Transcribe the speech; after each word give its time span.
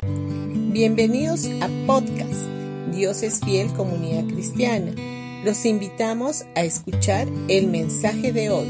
Bienvenidos 0.00 1.46
a 1.60 1.68
podcast 1.84 2.46
Dios 2.94 3.24
es 3.24 3.40
fiel 3.40 3.72
comunidad 3.72 4.28
cristiana. 4.32 4.92
Los 5.44 5.64
invitamos 5.64 6.44
a 6.54 6.62
escuchar 6.62 7.26
el 7.48 7.66
mensaje 7.66 8.32
de 8.32 8.50
hoy. 8.50 8.68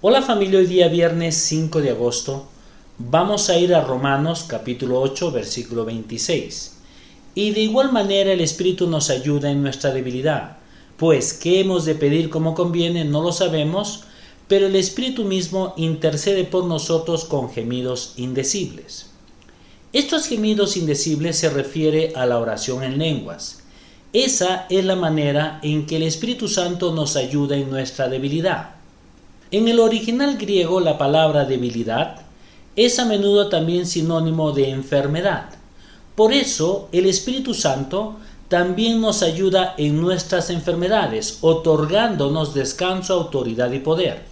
Hola 0.00 0.22
familia, 0.22 0.60
hoy 0.60 0.66
día 0.66 0.88
viernes 0.88 1.36
5 1.36 1.82
de 1.82 1.90
agosto 1.90 2.46
vamos 2.96 3.50
a 3.50 3.58
ir 3.58 3.74
a 3.74 3.84
Romanos 3.84 4.46
capítulo 4.48 5.02
8 5.02 5.32
versículo 5.32 5.84
26. 5.84 6.78
Y 7.34 7.50
de 7.50 7.60
igual 7.60 7.92
manera 7.92 8.32
el 8.32 8.40
Espíritu 8.40 8.86
nos 8.86 9.10
ayuda 9.10 9.50
en 9.50 9.60
nuestra 9.62 9.92
debilidad, 9.92 10.56
pues 10.96 11.34
qué 11.34 11.60
hemos 11.60 11.84
de 11.84 11.94
pedir 11.94 12.30
como 12.30 12.54
conviene 12.54 13.04
no 13.04 13.20
lo 13.20 13.32
sabemos, 13.32 14.04
pero 14.48 14.66
el 14.66 14.76
Espíritu 14.76 15.24
mismo 15.24 15.74
intercede 15.76 16.44
por 16.44 16.64
nosotros 16.64 17.26
con 17.26 17.50
gemidos 17.50 18.14
indecibles. 18.16 19.09
Estos 19.92 20.26
gemidos 20.26 20.76
indecibles 20.76 21.36
se 21.36 21.50
refiere 21.50 22.12
a 22.14 22.24
la 22.24 22.38
oración 22.38 22.84
en 22.84 22.96
lenguas. 22.96 23.64
Esa 24.12 24.66
es 24.70 24.84
la 24.84 24.94
manera 24.94 25.58
en 25.64 25.84
que 25.84 25.96
el 25.96 26.04
Espíritu 26.04 26.46
Santo 26.46 26.94
nos 26.94 27.16
ayuda 27.16 27.56
en 27.56 27.70
nuestra 27.70 28.08
debilidad. 28.08 28.76
En 29.50 29.66
el 29.66 29.80
original 29.80 30.36
griego 30.36 30.78
la 30.78 30.96
palabra 30.96 31.44
debilidad 31.44 32.20
es 32.76 33.00
a 33.00 33.04
menudo 33.04 33.48
también 33.48 33.84
sinónimo 33.84 34.52
de 34.52 34.70
enfermedad. 34.70 35.46
Por 36.14 36.32
eso 36.32 36.88
el 36.92 37.06
Espíritu 37.06 37.52
Santo 37.52 38.14
también 38.46 39.00
nos 39.00 39.22
ayuda 39.22 39.74
en 39.76 40.00
nuestras 40.00 40.50
enfermedades, 40.50 41.38
otorgándonos 41.40 42.54
descanso, 42.54 43.14
autoridad 43.14 43.72
y 43.72 43.80
poder. 43.80 44.22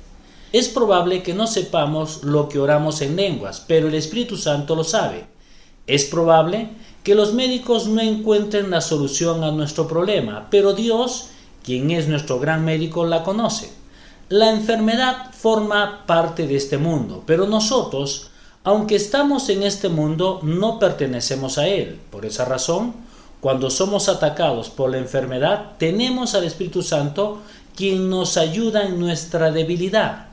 Es 0.52 0.68
probable 0.68 1.24
que 1.24 1.34
no 1.34 1.48
sepamos 1.48 2.22
lo 2.22 2.48
que 2.48 2.60
oramos 2.60 3.00
en 3.00 3.16
lenguas, 3.16 3.64
pero 3.66 3.88
el 3.88 3.94
Espíritu 3.94 4.36
Santo 4.36 4.76
lo 4.76 4.84
sabe. 4.84 5.37
Es 5.88 6.04
probable 6.04 6.68
que 7.02 7.14
los 7.14 7.32
médicos 7.32 7.88
no 7.88 8.00
encuentren 8.00 8.70
la 8.70 8.80
solución 8.80 9.42
a 9.42 9.50
nuestro 9.50 9.88
problema, 9.88 10.46
pero 10.50 10.74
Dios, 10.74 11.30
quien 11.64 11.90
es 11.90 12.06
nuestro 12.06 12.38
gran 12.38 12.64
médico, 12.64 13.06
la 13.06 13.24
conoce. 13.24 13.72
La 14.28 14.50
enfermedad 14.50 15.32
forma 15.32 16.04
parte 16.06 16.46
de 16.46 16.56
este 16.56 16.76
mundo, 16.76 17.22
pero 17.26 17.46
nosotros, 17.46 18.28
aunque 18.62 18.96
estamos 18.96 19.48
en 19.48 19.62
este 19.62 19.88
mundo, 19.88 20.40
no 20.42 20.78
pertenecemos 20.78 21.56
a 21.56 21.66
él. 21.66 21.98
Por 22.10 22.26
esa 22.26 22.44
razón, 22.44 22.92
cuando 23.40 23.70
somos 23.70 24.10
atacados 24.10 24.68
por 24.68 24.90
la 24.90 24.98
enfermedad, 24.98 25.72
tenemos 25.78 26.34
al 26.34 26.44
Espíritu 26.44 26.82
Santo 26.82 27.38
quien 27.74 28.10
nos 28.10 28.36
ayuda 28.36 28.82
en 28.82 29.00
nuestra 29.00 29.50
debilidad. 29.50 30.26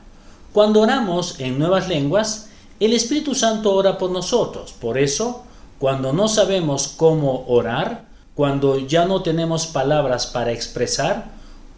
Cuando 0.52 0.82
oramos 0.82 1.40
en 1.40 1.58
nuevas 1.58 1.88
lenguas, 1.88 2.50
el 2.78 2.92
Espíritu 2.92 3.34
Santo 3.34 3.72
ora 3.72 3.98
por 3.98 4.10
nosotros. 4.10 4.72
Por 4.72 4.98
eso, 4.98 5.44
cuando 5.78 6.12
no 6.12 6.28
sabemos 6.28 6.88
cómo 6.88 7.44
orar, 7.48 8.06
cuando 8.34 8.78
ya 8.78 9.06
no 9.06 9.22
tenemos 9.22 9.66
palabras 9.66 10.26
para 10.26 10.52
expresar, 10.52 11.30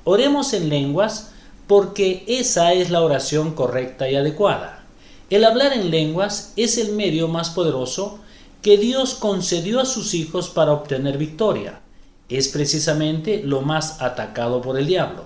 oremos 0.05 0.53
en 0.55 0.69
lenguas 0.69 1.31
porque 1.69 2.25
esa 2.27 2.73
es 2.73 2.91
la 2.91 3.03
oración 3.03 3.55
correcta 3.55 4.11
y 4.11 4.17
adecuada. 4.17 4.85
El 5.31 5.45
hablar 5.45 5.73
en 5.73 5.91
lenguas 5.91 6.53
es 6.57 6.79
el 6.79 6.93
medio 6.93 7.29
más 7.29 7.51
poderoso 7.51 8.19
que 8.63 8.79
Dios 8.79 9.15
concedió 9.15 9.79
a 9.79 9.85
sus 9.85 10.15
hijos 10.15 10.49
para 10.49 10.73
obtener 10.73 11.19
victoria. 11.19 11.81
Es 12.29 12.49
precisamente 12.49 13.43
lo 13.45 13.61
más 13.61 14.01
atacado 14.01 14.61
por 14.63 14.79
el 14.79 14.87
diablo. 14.87 15.25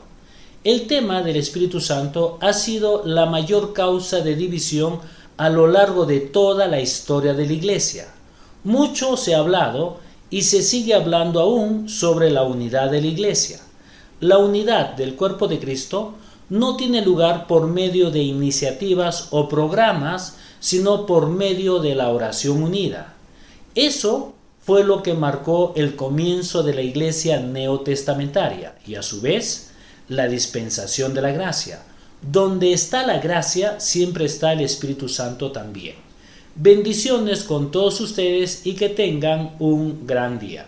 El 0.65 0.87
tema 0.87 1.23
del 1.23 1.37
Espíritu 1.37 1.81
Santo 1.81 2.39
ha 2.41 2.53
sido 2.53 3.03
la 3.05 3.27
mayor 3.27 3.73
causa 3.73 4.21
de 4.21 4.37
división 4.37 5.01
a 5.43 5.49
lo 5.49 5.67
largo 5.67 6.07
de 6.07 6.21
toda 6.21 6.69
la 6.69 6.79
historia 6.79 7.35
de 7.35 7.45
la 7.45 7.53
Iglesia. 7.53 8.07
Mucho 8.63 9.17
se 9.17 9.35
ha 9.35 9.41
hablado 9.41 9.99
y 10.31 10.43
se 10.43 10.63
sigue 10.63 10.95
hablando 10.95 11.41
aún 11.41 11.89
sobre 11.89 12.31
la 12.31 12.45
unidad 12.45 12.93
de 12.93 13.01
la 13.01 13.09
Iglesia. 13.09 13.59
La 14.21 14.39
unidad 14.39 14.91
del 14.95 15.17
cuerpo 15.17 15.49
de 15.49 15.59
Cristo 15.59 16.15
no 16.49 16.77
tiene 16.77 17.03
lugar 17.03 17.49
por 17.49 17.67
medio 17.67 18.13
de 18.13 18.23
iniciativas 18.23 19.27
o 19.33 19.49
programas, 19.49 20.37
sino 20.61 21.07
por 21.07 21.29
medio 21.29 21.81
de 21.81 21.97
la 21.97 22.11
oración 22.11 22.63
unida. 22.63 23.15
Eso 23.75 24.35
fue 24.65 24.85
lo 24.85 25.03
que 25.03 25.15
marcó 25.15 25.73
el 25.75 25.97
comienzo 25.97 26.63
de 26.63 26.75
la 26.75 26.83
Iglesia 26.83 27.41
neotestamentaria 27.41 28.77
y 28.87 28.95
a 28.95 29.03
su 29.03 29.21
vez 29.21 29.73
la 30.07 30.29
dispensación 30.29 31.15
de 31.15 31.23
la 31.23 31.33
gracia. 31.33 31.83
Donde 32.23 32.73
está 32.73 33.07
la 33.07 33.19
gracia, 33.19 33.81
siempre 33.81 34.27
está 34.27 34.53
el 34.53 34.61
Espíritu 34.61 35.09
Santo 35.09 35.51
también. 35.51 35.97
Bendiciones 36.55 37.45
con 37.45 37.71
todos 37.71 38.01
ustedes 38.01 38.65
y 38.65 38.75
que 38.75 38.89
tengan 38.89 39.57
un 39.59 40.07
gran 40.07 40.39
día. 40.39 40.67